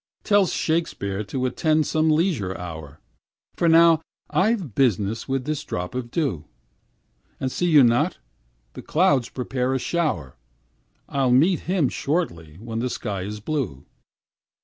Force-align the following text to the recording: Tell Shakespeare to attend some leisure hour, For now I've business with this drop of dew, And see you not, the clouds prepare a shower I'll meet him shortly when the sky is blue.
Tell 0.23 0.47
Shakespeare 0.47 1.23
to 1.25 1.45
attend 1.45 1.85
some 1.85 2.09
leisure 2.09 2.57
hour, 2.57 2.99
For 3.55 3.69
now 3.69 4.01
I've 4.31 4.73
business 4.73 5.27
with 5.29 5.45
this 5.45 5.63
drop 5.63 5.93
of 5.93 6.09
dew, 6.09 6.45
And 7.39 7.51
see 7.51 7.67
you 7.67 7.83
not, 7.83 8.17
the 8.73 8.81
clouds 8.81 9.29
prepare 9.29 9.75
a 9.75 9.79
shower 9.79 10.35
I'll 11.07 11.29
meet 11.29 11.59
him 11.69 11.87
shortly 11.87 12.55
when 12.55 12.79
the 12.79 12.89
sky 12.89 13.21
is 13.21 13.39
blue. 13.41 13.85